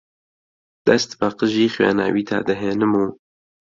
دەست 0.87 1.11
بە 1.19 1.27
قژی 1.39 1.73
خوێناویتا 1.73 2.37
دەهێنم 2.49 2.91
و 2.99 3.03